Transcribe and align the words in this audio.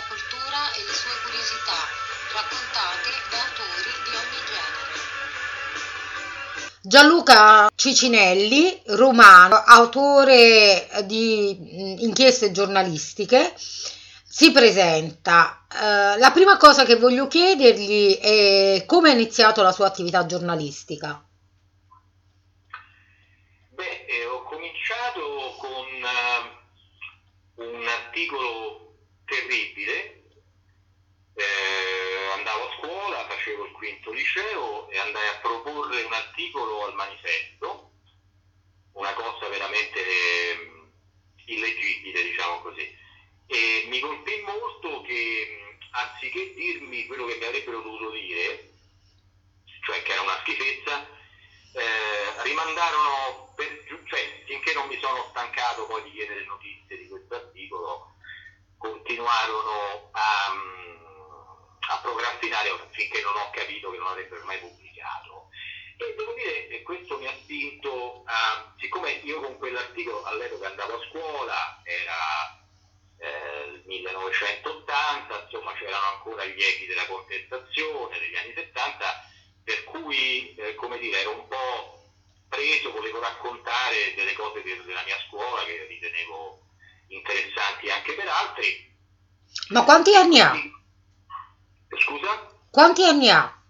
sulla 0.00 0.06
cultura 0.08 0.72
e 0.72 0.84
le 0.84 0.92
sue 0.92 1.10
curiosità, 1.24 1.76
raccontate 2.32 3.10
da 3.30 3.38
autori 3.44 3.92
di 4.04 4.16
ogni 4.16 4.40
genere. 4.46 4.98
Gianluca 6.82 7.70
Cicinelli, 7.74 8.82
romano, 8.86 9.56
autore 9.56 10.88
di 11.04 12.02
inchieste 12.02 12.50
giornalistiche, 12.52 13.52
si 13.56 14.50
presenta. 14.52 15.66
Uh, 15.70 16.18
la 16.18 16.30
prima 16.32 16.56
cosa 16.56 16.84
che 16.84 16.96
voglio 16.96 17.28
chiedergli 17.28 18.16
è 18.16 18.84
come 18.86 19.10
ha 19.10 19.12
iniziato 19.12 19.62
la 19.62 19.72
sua 19.72 19.86
attività 19.86 20.24
giornalistica. 20.26 21.22
Beh, 23.70 24.04
eh, 24.06 24.26
ho 24.26 24.42
cominciato 24.44 25.54
con 25.58 25.86
uh, 27.56 27.62
un 27.62 27.86
articolo 27.86 28.89
terribile. 29.30 30.18
Eh, 31.34 32.30
andavo 32.34 32.68
a 32.68 32.76
scuola, 32.76 33.26
facevo 33.28 33.64
il 33.64 33.72
quinto 33.72 34.10
liceo 34.12 34.90
e 34.90 34.98
andai 34.98 35.28
a 35.28 35.38
proporre 35.38 36.02
un 36.02 36.12
articolo 36.12 36.84
al 36.84 36.94
manifesto, 36.94 37.92
una 38.92 39.14
cosa 39.14 39.48
veramente 39.48 39.98
eh, 40.06 40.82
illeggibile, 41.46 42.22
diciamo 42.24 42.60
così 42.60 42.98
e 43.50 43.86
mi 43.88 43.98
colpì 43.98 44.40
molto 44.46 45.02
che 45.02 45.76
anziché 45.90 46.54
dirmi 46.54 47.06
quello 47.06 47.26
che 47.26 47.34
mi 47.34 47.44
avrebbero 47.44 47.80
dovuto 47.80 48.10
dire, 48.12 48.70
cioè 49.82 50.00
che 50.02 50.12
era 50.12 50.22
una 50.22 50.38
schifezza, 50.42 51.04
eh, 51.74 52.42
rimandarono, 52.44 53.52
per, 53.56 53.84
cioè 54.06 54.42
finché 54.46 54.72
non 54.72 54.86
mi 54.86 54.96
sono 55.00 55.26
stancato 55.30 55.86
poi 55.86 56.04
di 56.04 56.12
chiedere 56.12 56.44
notizie 56.44 56.89
continuarono 59.20 60.08
a, 60.12 61.92
a 61.92 61.98
procrastinare 62.00 62.70
finché 62.90 63.20
non 63.20 63.36
ho 63.36 63.50
capito 63.50 63.90
che 63.90 63.98
non 63.98 64.06
avrebbero 64.06 64.44
mai 64.44 64.58
pubblicato. 64.58 65.48
E 65.98 66.14
devo 66.16 66.32
dire 66.32 66.68
che 66.68 66.82
questo 66.82 67.18
mi 67.18 67.26
ha 67.26 67.34
spinto 67.42 68.22
a, 68.24 68.74
siccome 68.78 69.10
io 69.24 69.40
con 69.42 69.58
quell'articolo 69.58 70.24
all'epoca 70.24 70.68
andavo 70.68 70.94
a 70.94 71.06
scuola, 71.10 71.82
era 71.84 72.64
eh, 73.18 73.82
1980, 73.84 75.42
insomma 75.42 75.74
c'erano 75.74 76.06
ancora 76.14 76.44
gli 76.46 76.62
echi 76.62 76.86
della 76.86 77.06
contestazione 77.06 78.18
degli 78.18 78.36
anni 78.36 78.54
70, 78.54 79.28
per 79.64 79.84
cui 79.84 80.54
eh, 80.54 80.74
come 80.76 80.98
dire, 80.98 81.20
ero 81.20 81.32
un 81.32 81.46
po' 81.46 82.14
preso, 82.48 82.90
volevo 82.92 83.20
raccontare 83.20 84.14
delle 84.14 84.32
cose 84.32 84.62
della 84.62 85.04
mia 85.04 85.18
scuola 85.28 85.62
che 85.64 85.84
ritenevo 85.86 86.58
interessanti 87.08 87.90
anche 87.90 88.14
per 88.14 88.26
altri. 88.26 88.89
Ma 89.70 89.84
quanti 89.84 90.16
anni 90.16 90.40
ha? 90.40 90.52
Scusa? 91.96 92.50
Quanti 92.70 93.04
anni 93.04 93.30
ha? 93.30 93.62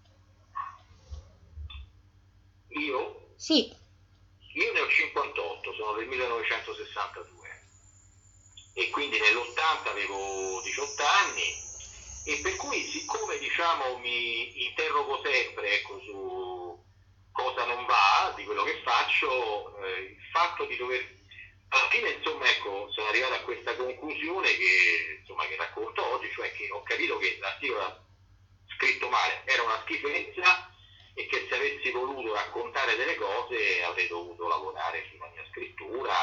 Io? 2.69 3.33
Sì. 3.35 3.71
Io 4.53 4.73
ne 4.73 4.79
ho 4.79 4.89
58, 4.89 5.73
sono 5.73 5.93
del 5.93 6.07
1962 6.07 7.49
e 8.73 8.89
quindi 8.89 9.19
nell'80 9.19 9.89
avevo 9.89 10.61
18 10.63 11.03
anni 11.03 11.53
e 12.25 12.39
per 12.41 12.55
cui 12.55 12.81
siccome 12.89 13.37
diciamo 13.37 13.97
mi 13.99 14.65
interrogo 14.65 15.21
sempre 15.23 15.75
ecco, 15.75 15.99
su 16.01 16.83
cosa 17.31 17.65
non 17.65 17.85
va 17.85 18.33
di 18.35 18.43
quello 18.43 18.63
che 18.63 18.81
faccio, 18.83 19.77
eh, 19.83 20.01
il 20.01 20.29
fatto 20.31 20.65
di 20.65 20.77
dover 20.77 21.20
alla 21.73 21.89
fine 21.89 22.09
insomma 22.09 22.45
ecco 22.49 22.91
sono 22.91 23.07
arrivato 23.07 23.33
a 23.33 23.41
questa 23.41 23.75
conclusione 23.75 24.49
che, 24.55 25.17
insomma, 25.19 25.45
che 25.45 25.55
racconto 25.55 26.05
oggi, 26.13 26.29
cioè 26.31 26.51
che 26.51 26.69
ho 26.69 26.83
capito 26.83 27.17
che 27.17 27.37
l'articolo 27.39 28.05
scritto 28.75 29.09
male 29.09 29.41
era 29.45 29.63
una 29.63 29.79
schifezza 29.83 30.69
e 31.13 31.25
che 31.27 31.45
se 31.47 31.55
avessi 31.55 31.91
voluto 31.91 32.33
raccontare 32.33 32.95
delle 32.95 33.15
cose 33.15 33.83
avrei 33.83 34.07
dovuto 34.07 34.47
lavorare 34.47 35.05
sulla 35.11 35.27
mia 35.27 35.45
scrittura 35.49 36.13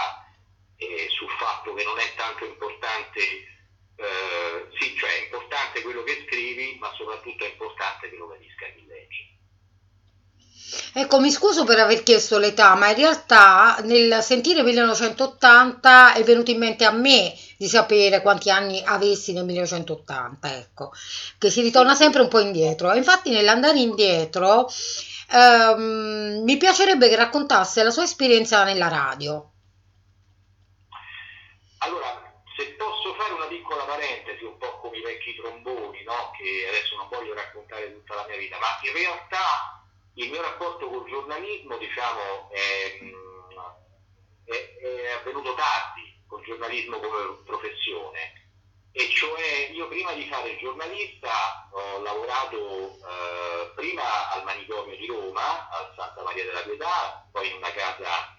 eh, 0.76 1.08
sul 1.10 1.30
fatto 1.30 1.72
che 1.74 1.84
non 1.84 1.98
è 1.98 2.14
tanto 2.14 2.44
importante, 2.44 3.20
eh, 3.20 4.68
sì, 4.78 4.96
cioè 4.96 5.10
è 5.10 5.24
importante 5.24 5.82
quello 5.82 6.02
che 6.02 6.24
scrivi, 6.26 6.76
ma 6.78 6.92
soprattutto 6.94 7.44
è 7.44 7.48
importante 7.48 8.10
che 8.10 8.16
lo 8.16 8.28
capisca 8.28 8.38
chi 8.38 8.47
legge. 8.47 8.47
Ecco, 11.00 11.20
mi 11.20 11.30
scuso 11.30 11.62
per 11.62 11.78
aver 11.78 12.02
chiesto 12.02 12.38
l'età, 12.38 12.74
ma 12.74 12.88
in 12.88 12.96
realtà 12.96 13.76
nel 13.84 14.20
sentire 14.20 14.64
1980 14.64 16.14
è 16.14 16.24
venuto 16.24 16.50
in 16.50 16.58
mente 16.58 16.84
a 16.84 16.90
me 16.90 17.32
di 17.56 17.68
sapere 17.68 18.20
quanti 18.20 18.50
anni 18.50 18.82
avessi 18.84 19.32
nel 19.32 19.44
1980, 19.44 20.56
ecco, 20.56 20.90
che 21.38 21.50
si 21.50 21.62
ritorna 21.62 21.94
sempre 21.94 22.22
un 22.22 22.26
po' 22.26 22.40
indietro. 22.40 22.92
Infatti 22.94 23.30
nell'andare 23.30 23.78
indietro 23.78 24.68
ehm, 25.30 26.42
mi 26.42 26.56
piacerebbe 26.56 27.08
che 27.08 27.14
raccontasse 27.14 27.84
la 27.84 27.90
sua 27.90 28.02
esperienza 28.02 28.64
nella 28.64 28.88
radio. 28.88 29.52
Allora, 31.78 32.42
se 32.56 32.74
posso 32.76 33.14
fare 33.14 33.34
una 33.34 33.46
piccola 33.46 33.84
parentesi, 33.84 34.42
un 34.42 34.58
po' 34.58 34.80
come 34.80 34.96
i 34.96 35.02
vecchi 35.02 35.36
tromboni, 35.36 36.02
no? 36.02 36.32
che 36.36 36.66
adesso 36.66 36.96
non 36.96 37.06
voglio 37.08 37.34
raccontare 37.34 37.92
tutta 37.92 38.16
la 38.16 38.26
mia 38.26 38.36
vita, 38.36 38.58
ma 38.58 38.66
in 38.82 38.92
realtà 38.92 39.77
il 40.18 40.30
mio 40.30 40.42
rapporto 40.42 40.88
col 40.88 41.08
giornalismo, 41.08 41.76
diciamo, 41.78 42.50
è, 42.50 42.98
è, 44.44 44.76
è 44.82 45.10
avvenuto 45.12 45.54
tardi, 45.54 46.24
col 46.26 46.44
giornalismo 46.44 46.98
come 46.98 47.42
professione. 47.44 48.46
E 48.90 49.08
cioè 49.10 49.70
io 49.70 49.86
prima 49.86 50.12
di 50.14 50.26
fare 50.26 50.58
giornalista 50.58 51.68
ho 51.70 52.00
lavorato 52.02 52.96
eh, 52.96 53.70
prima 53.76 54.30
al 54.30 54.42
manicomio 54.42 54.96
di 54.96 55.06
Roma, 55.06 55.68
al 55.68 55.92
Santa 55.96 56.22
Maria 56.24 56.44
della 56.44 56.62
Pietà, 56.62 57.28
poi 57.30 57.50
in 57.50 57.56
una 57.56 57.70
casa 57.70 58.34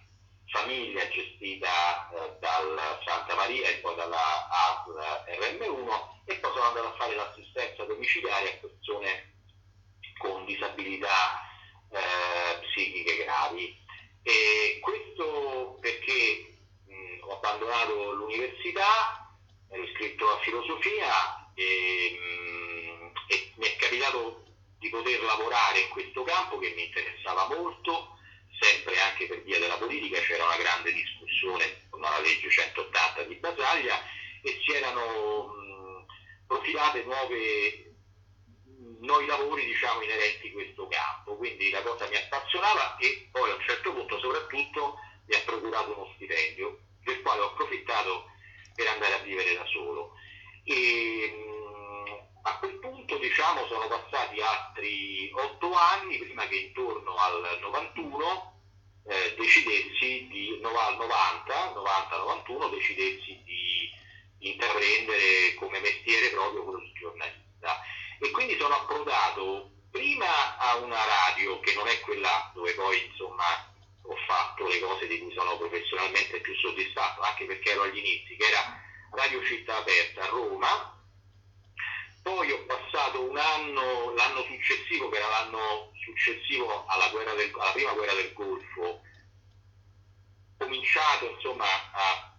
famiglia 0.48 1.08
gestita 1.08 2.10
eh, 2.10 2.38
dal 2.40 3.00
Santa 3.06 3.36
Maria 3.36 3.70
e 3.70 3.76
poi 3.76 3.96
dalla 3.96 4.50
ASL 4.50 5.00
RM1 5.40 6.26
e 6.26 6.36
poi 6.40 6.52
sono 6.52 6.66
andato 6.66 6.88
a 6.88 6.96
fare 6.98 7.16
l'assistenza 7.16 7.86
domiciliare 7.86 8.54
a 8.54 8.58
persone 8.68 9.34
con 10.18 10.44
disabilità 10.44 11.48
eh, 11.92 12.60
psichiche 12.62 13.24
gravi. 13.24 13.78
E 14.24 14.80
questo 14.82 15.78
perché 15.82 16.58
mh, 16.86 17.24
ho 17.24 17.36
abbandonato 17.36 18.14
l'università, 18.14 19.34
ero 19.70 19.84
iscritto 19.84 20.28
a 20.30 20.40
filosofia 20.40 21.52
e, 21.56 22.18
mh, 22.20 23.12
e 23.28 23.52
mi 23.56 23.66
è 23.66 23.76
capitato 23.76 24.44
di 24.80 24.90
poter 24.90 25.22
lavorare 25.24 25.80
in 25.80 25.90
questo 25.90 26.24
campo 26.24 26.58
che 26.58 26.74
mi 26.76 26.86
interessava 26.86 27.48
molto 27.48 28.18
sempre 28.60 29.00
anche 29.00 29.28
per 29.28 29.42
via 29.44 29.60
della 29.60 29.78
politica 29.78 30.20
c'era 30.20 30.46
una 30.46 30.58
grande 30.58 30.92
discussione 30.92 31.88
con 31.90 32.02
la 32.02 32.20
legge 32.20 32.50
180 32.50 33.24
di 33.24 33.36
Basaglia 33.36 34.02
e 34.42 34.60
si 34.64 34.74
erano 34.74 35.48
mh, 35.48 36.06
profilate 36.48 37.04
nuove, 37.04 37.89
nuovi 39.00 39.26
lavori 39.26 39.66
diciamo, 39.66 40.02
inerenti 40.02 40.48
a 40.48 40.52
questo 40.52 40.88
campo, 40.88 41.36
quindi 41.36 41.70
la 41.70 41.82
cosa 41.82 42.08
mi 42.08 42.16
appassionava 42.16 42.98
e 42.98 43.30
poi 43.32 43.52
a 43.52 43.56
un 43.56 43.62
certo 43.62 43.94
punto 43.94 44.20
soprattutto 44.20 44.96
mi 45.26 45.36
ha 45.36 45.42
procurato 45.46 45.94
uno 45.96 46.12
stipendio 46.16 46.80
del 47.04 47.22
quale 47.22 47.42
ho 47.42 47.48
approfittato 47.48 48.26
per 48.76 48.88
andare 48.88 49.14
a 49.14 49.20
vivere 49.20 49.56
da 49.56 49.66
solo. 49.66 50.14
E, 50.64 51.32
mh, 51.34 51.90
a 52.44 52.58
quel 52.60 52.80
punto 52.80 53.18
diciamo, 53.18 53.66
sono 53.68 53.88
passati 53.88 54.42
altri 54.42 55.32
otto 55.34 55.74
anni 55.74 56.18
prima 56.18 56.48
che 56.48 56.56
intorno 56.56 57.16
al 57.16 57.60
91 57.62 58.58
eh, 59.08 59.36
decidessi 59.38 60.28
di, 60.30 60.60
al 60.64 60.98
90, 60.98 61.74
90-91 61.74 62.70
decidessi 62.70 63.42
di 63.44 63.92
intraprendere 64.40 65.54
come 65.56 65.80
mestiere 65.80 66.30
proprio 66.30 66.64
quello 66.64 66.80
di 66.80 66.94
giornalista. 66.94 67.49
E 68.20 68.32
quindi 68.32 68.58
sono 68.58 68.76
approdato 68.76 69.72
prima 69.92 70.58
a 70.58 70.76
una 70.76 71.04
radio 71.04 71.60
che 71.62 71.74
non 71.74 71.88
è 71.88 72.00
quella 72.02 72.52
dove 72.54 72.74
poi 72.74 73.06
insomma 73.06 73.68
ho 74.02 74.16
fatto 74.28 74.68
le 74.68 74.80
cose 74.80 75.08
di 75.08 75.20
cui 75.20 75.34
sono 75.34 75.58
professionalmente 75.58 76.40
più 76.42 76.56
soddisfatto, 76.56 77.22
anche 77.22 77.46
perché 77.46 77.72
ero 77.72 77.84
agli 77.84 77.98
inizi, 77.98 78.36
che 78.36 78.46
era 78.46 78.82
Radio 79.12 79.44
Città 79.46 79.78
Aperta 79.78 80.24
a 80.24 80.28
Roma, 80.28 81.00
poi 82.24 82.52
ho 82.52 82.66
passato 82.66 83.22
un 83.22 83.38
anno, 83.38 84.14
l'anno 84.14 84.44
successivo, 84.44 85.10
che 85.10 85.18
era 85.18 85.28
l'anno 85.28 85.92
successivo 86.04 86.86
alla, 86.88 87.08
del, 87.36 87.52
alla 87.58 87.72
prima 87.72 87.94
guerra 87.94 88.14
del 88.14 88.34
Golfo, 88.34 88.82
ho 88.82 89.02
cominciato 90.58 91.30
insomma 91.30 91.66
a 91.66 92.36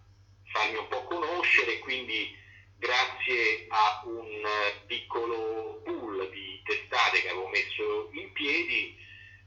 farmi 0.51 0.77
un 0.77 0.87
po' 0.87 1.03
conoscere, 1.05 1.79
quindi 1.79 2.37
grazie 2.81 3.67
a 3.69 4.01
un 4.05 4.41
piccolo 4.87 5.81
pool 5.85 6.27
di 6.31 6.59
testate 6.65 7.21
che 7.21 7.29
avevo 7.29 7.47
messo 7.47 8.09
in 8.13 8.31
piedi 8.33 8.97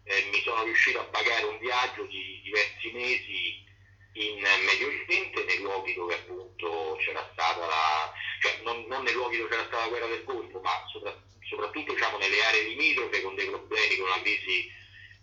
eh, 0.04 0.28
mi 0.30 0.40
sono 0.42 0.62
riuscito 0.62 1.00
a 1.00 1.04
pagare 1.04 1.42
un 1.42 1.58
viaggio 1.58 2.04
di 2.04 2.40
diversi 2.44 2.92
mesi 2.92 3.62
in 4.12 4.38
Medio 4.38 4.86
Oriente, 4.86 5.42
nei 5.42 5.58
luoghi 5.58 5.94
dove 5.94 6.14
appunto 6.14 6.96
c'era 7.00 7.28
stata 7.32 7.66
la... 7.66 8.12
cioè 8.40 8.60
non, 8.62 8.84
non 8.86 9.02
nei 9.02 9.14
luoghi 9.14 9.38
dove 9.38 9.50
c'era 9.50 9.64
stata 9.64 9.82
la 9.82 9.88
guerra 9.88 10.06
del 10.06 10.22
Golfo, 10.22 10.60
ma 10.60 10.86
sopra, 10.92 11.12
soprattutto 11.48 11.92
diciamo, 11.92 12.18
nelle 12.18 12.40
aree 12.44 12.68
limitrofe 12.68 13.22
con 13.22 13.34
dei 13.34 13.46
problemi, 13.46 13.96
con 13.96 14.06
una 14.06 14.20
crisi 14.20 14.70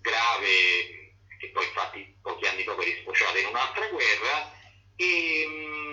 grave 0.01 1.13
che 1.39 1.49
poi 1.53 1.65
infatti 1.65 2.13
pochi 2.21 2.45
anni 2.45 2.63
dopo 2.65 2.81
è 2.81 2.85
risfociata 2.85 3.39
in 3.39 3.45
un'altra 3.45 3.87
guerra. 3.87 4.59
E, 4.97 5.45
mm, 5.47 5.90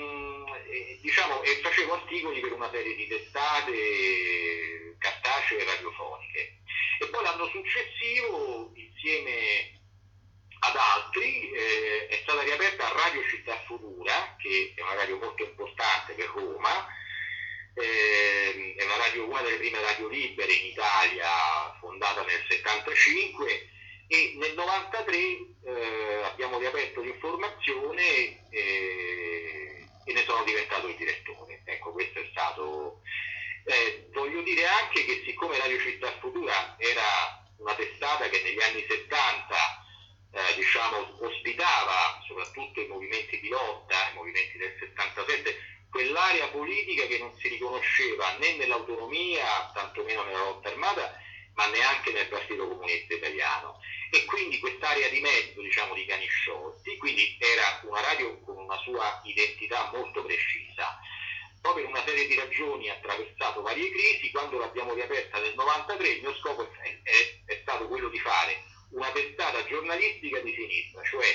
diciamo, 1.01 1.43
e 1.43 1.61
facevo 1.63 1.95
articoli 1.95 2.41
per 2.41 2.53
una 2.53 2.71
serie 2.71 2.95
di 2.95 3.07
testate 3.07 4.97
cartacee 4.99 5.59
e 5.59 5.65
radiofoniche. 5.65 6.59
E 7.01 7.07
poi 7.09 7.23
l'anno 7.23 7.49
successivo, 7.49 8.73
insieme 8.75 9.81
ad 10.61 10.77
altri, 10.77 11.51
eh, 11.51 12.07
è 12.09 12.19
stata 12.23 12.43
riaperta 12.43 12.93
Radio 12.93 13.23
Città 13.29 13.63
Futura, 13.67 14.37
che 14.41 14.73
è 14.75 14.83
una 14.83 14.95
radio 14.95 15.19
molto 15.19 15.45
importante 15.45 16.15
per 16.15 16.31
Roma, 16.35 16.87
eh, 17.75 18.75
è 18.77 18.85
una, 18.85 18.97
radio, 18.97 19.29
una 19.29 19.43
delle 19.43 19.59
prime 19.59 19.81
radio 19.81 20.09
libere 20.09 20.53
in 20.53 20.67
Italia, 20.67 21.77
fondata 21.81 22.25
nel 22.25 22.45
75 22.49 23.69
e 24.09 24.33
nel 24.37 24.55
93 24.55 25.17
eh, 25.17 26.23
abbiamo 26.25 26.59
riaperto 26.59 27.03
l'informazione 27.03 28.49
eh, 28.51 29.18
sono 30.29 30.45
diventato 30.45 30.87
il 30.89 30.97
direttore. 30.97 31.63
Ecco, 31.65 31.93
questo 31.93 32.21
è 32.21 32.29
stato... 32.31 33.01
Eh, 33.65 34.09
voglio 34.13 34.43
dire 34.43 34.67
anche 34.67 35.05
che 35.05 35.23
siccome 35.27 35.59
Radio 35.59 35.79
Città 35.81 36.13
Futura 36.21 36.77
era 36.79 37.43
una 37.59 37.75
testata 37.75 38.29
che 38.29 38.41
negli 38.43 38.61
anni 38.63 38.85
70 38.87 39.57
eh, 40.33 40.55
diciamo, 40.57 41.17
ospitava 41.21 42.23
soprattutto 42.27 42.81
i 42.81 42.87
movimenti 42.87 43.41
di 43.41 43.49
lotta, 43.49 44.11
i 44.11 44.15
movimenti 44.15 44.59
del 44.59 44.75
77, 44.79 45.57
quell'area 45.91 46.49
politica 46.49 47.07
che 47.07 47.19
non 47.19 47.35
si 47.39 47.49
riconosceva 47.49 48.37
né 48.39 48.57
nell'autonomia, 48.57 49.71
tantomeno 49.75 50.25
nella 50.25 50.45
lotta 50.45 50.69
armata, 50.69 51.19
ma 51.55 51.67
neanche 51.67 52.13
nel 52.13 52.29
Partito 52.29 52.69
Comunista 52.69 53.15
Italiano. 53.15 53.81
E 54.11 54.25
quindi 54.25 54.59
quest'area 54.59 55.09
di 55.09 55.21
mezzo, 55.21 55.61
diciamo, 55.61 55.95
di 55.95 56.07
Canisciotti, 56.07 56.97
quindi 56.97 57.37
era 57.39 57.81
una 57.85 58.01
radio 58.01 58.39
una 58.69 58.79
sua 58.83 59.21
identità 59.25 59.91
molto 59.93 60.23
precisa. 60.23 61.01
Poi 61.61 61.75
per 61.75 61.87
una 61.87 62.05
serie 62.05 62.27
di 62.27 62.35
ragioni 62.37 62.89
ha 62.89 62.95
attraversato 62.95 63.63
varie 63.63 63.91
crisi, 63.91 64.31
quando 64.31 64.59
l'abbiamo 64.59 64.95
riaperta 64.95 65.41
nel 65.41 65.55
93 65.55 66.09
il 66.09 66.21
mio 66.21 66.35
scopo 66.37 66.71
è, 66.71 67.01
è, 67.03 67.43
è 67.47 67.59
stato 67.63 67.89
quello 67.89 68.09
di 68.11 68.19
fare 68.21 68.63
una 68.91 69.11
testata 69.11 69.65
giornalistica 69.65 70.39
di 70.41 70.55
sinistra, 70.55 71.03
cioè 71.03 71.27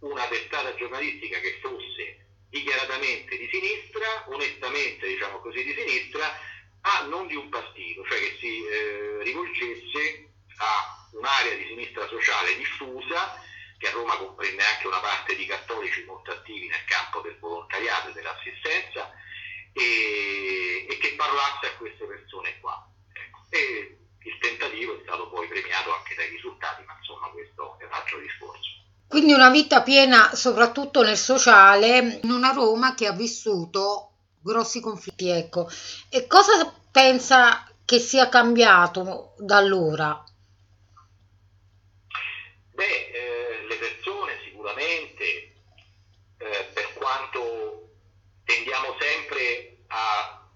una 0.00 0.26
testata 0.28 0.74
giornalistica 0.76 1.40
che 1.40 1.58
fosse 1.60 2.26
dichiaratamente 2.50 3.36
di 3.38 3.48
sinistra, 3.50 4.24
onestamente 4.28 5.06
diciamo 5.06 5.40
così 5.40 5.64
di 5.64 5.74
sinistra, 5.74 6.38
ma 6.82 7.06
non 7.06 7.26
di 7.26 7.34
un 7.34 7.48
partito, 7.48 8.04
cioè 8.04 8.18
che 8.18 8.36
si 8.38 8.64
eh, 8.64 9.22
rivolgesse 9.22 10.28
a 10.58 11.08
un'area 11.12 11.54
di 11.54 11.66
sinistra 11.66 12.06
sociale 12.08 12.56
diffusa, 12.56 13.40
che 13.82 13.88
a 13.88 13.90
Roma 13.90 14.16
comprende 14.16 14.62
anche 14.62 14.86
una 14.86 15.00
parte 15.00 15.34
di 15.34 15.44
cattolici 15.44 16.04
molto 16.04 16.30
attivi 16.30 16.68
nel 16.68 16.84
campo 16.84 17.20
del 17.20 17.36
volontariato 17.40 18.10
e 18.10 18.12
dell'assistenza, 18.12 19.10
e, 19.72 20.86
e 20.88 20.98
che 20.98 21.14
parlasse 21.16 21.66
a 21.66 21.76
queste 21.76 22.04
persone 22.04 22.60
qua. 22.60 22.88
Ecco. 23.12 23.38
E 23.50 23.98
il 24.22 24.38
tentativo 24.38 24.96
è 24.96 25.02
stato 25.02 25.28
poi 25.30 25.48
premiato 25.48 25.92
anche 25.92 26.14
dai 26.14 26.28
risultati, 26.28 26.84
ma 26.84 26.94
insomma 26.96 27.26
questo 27.30 27.76
è 27.80 27.84
un 27.84 27.92
altro 27.92 28.20
discorso. 28.20 28.70
Quindi 29.08 29.32
una 29.32 29.50
vita 29.50 29.82
piena 29.82 30.32
soprattutto 30.36 31.02
nel 31.02 31.18
sociale, 31.18 32.20
in 32.22 32.30
una 32.30 32.52
Roma 32.52 32.94
che 32.94 33.08
ha 33.08 33.12
vissuto 33.12 34.12
grossi 34.40 34.80
conflitti, 34.80 35.28
ecco. 35.28 35.68
E 36.08 36.28
cosa 36.28 36.72
pensa 36.92 37.68
che 37.84 37.98
sia 37.98 38.28
cambiato 38.28 39.34
da 39.38 39.56
allora? 39.56 40.24
Beh, 42.74 42.84
eh, 42.84 43.66
le 43.68 43.76
persone 43.76 44.40
sicuramente, 44.44 45.24
eh, 46.38 46.70
per 46.72 46.94
quanto 46.94 47.90
tendiamo 48.44 48.96
sempre 48.98 49.84
a 49.88 50.48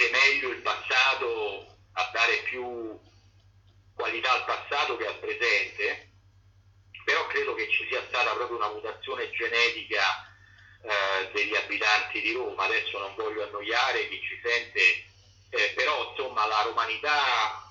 vedere 0.00 0.10
meglio 0.10 0.48
il 0.48 0.62
passato, 0.62 1.66
a 1.92 2.10
dare 2.12 2.36
più 2.44 2.98
qualità 3.94 4.32
al 4.32 4.44
passato 4.46 4.96
che 4.96 5.06
al 5.06 5.18
presente, 5.18 6.12
però 7.04 7.26
credo 7.26 7.54
che 7.54 7.68
ci 7.70 7.86
sia 7.88 8.02
stata 8.08 8.32
proprio 8.32 8.56
una 8.56 8.70
mutazione 8.70 9.30
genetica 9.32 10.02
eh, 10.82 11.30
degli 11.32 11.54
abitanti 11.54 12.20
di 12.22 12.32
Roma. 12.32 12.64
Adesso 12.64 12.98
non 12.98 13.14
voglio 13.14 13.44
annoiare 13.44 14.08
chi 14.08 14.20
ci 14.22 14.40
sente, 14.42 14.80
eh, 15.50 15.72
però 15.74 16.10
insomma 16.10 16.46
la 16.46 16.62
romanità 16.62 17.70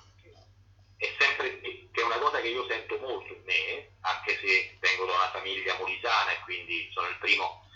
è 0.96 1.12
sempre 1.18 1.60
che 1.60 2.00
è 2.00 2.04
una 2.04 2.18
cosa 2.18 2.40
che 2.40 2.48
io 2.48 2.66
sento 2.68 2.98
molto 2.98 3.32
in 3.32 3.42
me, 3.44 3.96
anche 4.02 4.38
se 4.40 4.76
vengo 4.78 5.06
da 5.06 5.14
una 5.14 5.30
famiglia 5.30 5.76
molisana 5.78 6.32
e 6.32 6.40
quindi 6.44 6.88
sono 6.92 7.08
il 7.08 7.18
primo 7.18 7.66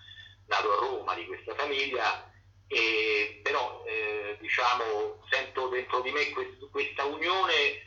nato 0.46 0.72
a 0.72 0.76
Roma 0.76 1.14
di 1.14 1.26
questa 1.26 1.54
famiglia, 1.54 2.30
e, 2.68 3.40
però 3.42 3.84
eh, 3.86 4.36
diciamo 4.40 5.24
sento 5.30 5.68
dentro 5.68 6.00
di 6.00 6.10
me 6.10 6.30
quest- 6.30 6.70
questa 6.70 7.04
unione, 7.04 7.82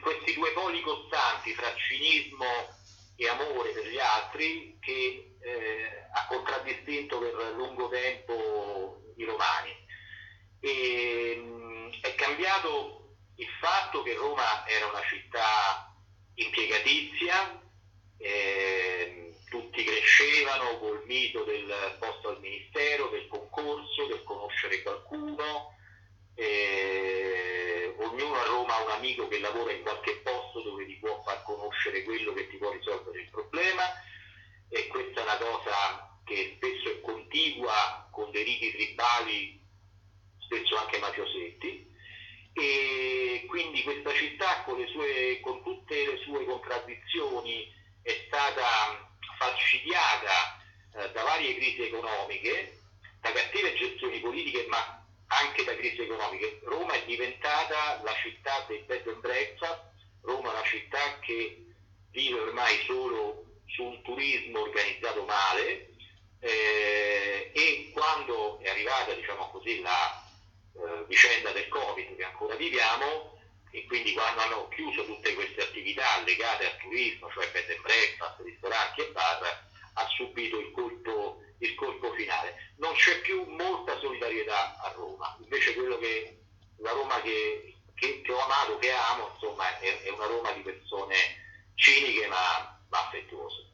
questi 0.00 0.34
due 0.34 0.50
poli 0.52 0.80
costanti 0.80 1.52
fra 1.54 1.74
cinismo 1.76 2.46
e 3.16 3.28
amore 3.28 3.70
per 3.70 3.86
gli 3.88 3.98
altri 3.98 4.78
che 4.80 5.36
eh, 5.40 6.06
ha 6.12 6.26
contraddistinto 6.26 7.18
per 7.18 7.54
lungo 7.56 7.88
tempo 7.88 9.02
i 9.16 9.24
romani. 9.24 9.74
E, 10.60 11.36
mh, 11.36 12.00
è 12.00 12.14
cambiato 12.14 13.16
il 13.36 13.48
fatto 13.60 14.02
che 14.02 14.14
Roma 14.14 14.66
era 14.66 14.86
una 14.86 15.02
città 15.08 15.94
impiegatizia, 16.34 17.60
eh, 18.18 19.34
tutti 19.48 19.84
crescevano 19.84 20.78
col 20.78 21.02
mito 21.06 21.44
del 21.44 21.96
posto 21.98 22.28
al 22.28 22.40
ministero, 22.40 23.10
del 24.06 24.22
conoscere 24.24 24.82
qualcuno, 24.82 25.74
eh, 26.34 27.94
ognuno 27.98 28.34
a 28.34 28.44
Roma 28.44 28.76
ha 28.76 28.84
un 28.84 28.90
amico 28.90 29.28
che 29.28 29.40
lavora 29.40 29.72
in 29.72 29.82
qualche 29.82 30.20
posto 30.22 30.62
dove 30.62 30.86
ti 30.86 30.96
può 30.96 31.20
far 31.22 31.42
conoscere 31.42 32.02
quello 32.04 32.32
che 32.32 32.48
ti 32.48 32.56
può 32.56 32.70
risolvere 32.70 33.22
il 33.22 33.30
problema 33.30 33.82
e 34.68 34.86
questa 34.86 35.20
è 35.20 35.22
una 35.22 35.36
cosa 35.36 36.20
che 36.24 36.54
spesso 36.56 36.90
è 36.90 37.00
contigua 37.00 38.08
con 38.12 38.30
dei 38.30 38.44
riti 38.44 38.70
tribali, 38.70 39.60
spesso 40.38 40.76
anche 40.76 40.98
mafiosetti, 40.98 41.86
e 42.52 43.44
quindi 43.48 43.82
questa 43.82 44.12
città 44.12 44.62
con, 44.64 44.84
sue, 44.88 45.40
con 45.40 45.62
tutte 45.62 45.94
le 46.06 46.18
sue 46.18 46.44
contraddizioni 46.44 47.72
è 48.02 48.24
stata 48.26 49.14
falcidiata 49.38 50.60
eh, 50.94 51.10
da 51.12 51.22
varie 51.22 51.54
crisi 51.54 51.82
economiche, 51.82 52.77
da 53.20 53.32
cattive 53.32 53.74
gestioni 53.74 54.20
politiche, 54.20 54.66
ma 54.68 55.04
anche 55.28 55.64
da 55.64 55.76
crisi 55.76 56.02
economiche. 56.02 56.60
Roma 56.64 56.94
è 56.94 57.04
diventata 57.04 58.00
la 58.02 58.14
città 58.14 58.64
dei 58.68 58.78
bed 58.80 59.06
and 59.06 59.20
breakfast, 59.20 59.80
Roma 60.22 60.50
è 60.50 60.52
una 60.52 60.64
città 60.64 61.18
che 61.20 61.64
vive 62.10 62.40
ormai 62.40 62.82
solo 62.84 63.44
su 63.66 63.84
un 63.84 64.02
turismo 64.02 64.60
organizzato 64.60 65.24
male 65.24 65.90
eh, 66.40 67.50
e 67.54 67.90
quando 67.92 68.58
è 68.60 68.68
arrivata 68.70 69.12
diciamo 69.12 69.50
così, 69.50 69.80
la 69.80 70.26
eh, 70.74 71.04
vicenda 71.06 71.50
del 71.52 71.68
Covid 71.68 72.16
che 72.16 72.24
ancora 72.24 72.54
viviamo 72.54 73.38
e 73.70 73.84
quindi 73.86 74.12
quando 74.14 74.40
hanno 74.40 74.68
chiuso 74.68 75.04
tutte 75.04 75.34
queste 75.34 75.62
attività 75.62 76.22
legate 76.24 76.66
al 76.66 76.76
turismo, 76.78 77.30
cioè 77.30 77.50
bed 77.50 77.70
and 77.70 77.82
breakfast, 77.82 78.40
ristoranti 78.42 79.00
e 79.00 79.10
bar, 79.10 79.66
ha 79.98 80.06
subito 80.14 80.58
il 80.58 80.70
colpo, 80.70 81.42
il 81.58 81.74
colpo 81.74 82.12
finale. 82.14 82.74
Non 82.76 82.94
c'è 82.94 83.20
più 83.20 83.44
molta 83.44 83.98
solidarietà 83.98 84.78
a 84.80 84.92
Roma, 84.92 85.36
invece 85.40 85.74
quello 85.74 85.98
che 85.98 86.38
la 86.78 86.92
Roma 86.92 87.20
che, 87.22 87.76
che, 87.94 88.20
che 88.22 88.32
ho 88.32 88.38
amato, 88.38 88.78
che 88.78 88.92
amo, 88.92 89.30
insomma, 89.34 89.78
è, 89.78 90.02
è, 90.02 90.10
una 90.10 90.26
Roma 90.26 90.52
di 90.52 90.60
persone 90.60 91.16
ciniche 91.74 92.26
ma, 92.28 92.80
ma 92.88 92.98
affettuose. 93.06 93.66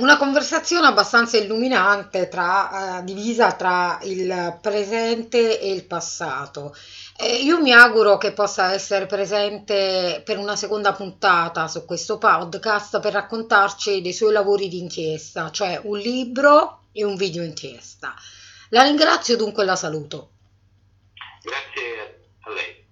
Una 0.00 0.16
conversazione 0.16 0.86
abbastanza 0.86 1.36
illuminante, 1.36 2.28
tra, 2.28 3.00
eh, 3.00 3.04
divisa 3.04 3.52
tra 3.52 3.98
il 4.04 4.56
presente 4.62 5.60
e 5.60 5.70
il 5.70 5.84
passato. 5.84 6.74
Eh, 7.18 7.42
io 7.42 7.60
mi 7.60 7.74
auguro 7.74 8.16
che 8.16 8.32
possa 8.32 8.72
essere 8.72 9.04
presente 9.04 10.22
per 10.24 10.38
una 10.38 10.56
seconda 10.56 10.94
puntata 10.94 11.68
su 11.68 11.84
questo 11.84 12.16
podcast 12.16 12.98
per 12.98 13.12
raccontarci 13.12 14.00
dei 14.00 14.14
suoi 14.14 14.32
lavori 14.32 14.68
di 14.68 14.78
inchiesta, 14.78 15.50
cioè 15.50 15.78
un 15.84 15.98
libro 15.98 16.84
e 16.92 17.04
un 17.04 17.14
video 17.14 17.42
inchiesta. 17.42 18.14
La 18.70 18.84
ringrazio 18.84 19.36
dunque 19.36 19.64
e 19.64 19.66
la 19.66 19.76
saluto. 19.76 20.30
Grazie 21.42 22.28
a 22.40 22.50
lei. 22.52 22.88